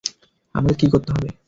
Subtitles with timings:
[0.55, 1.29] আমাকে কি করতে হবে?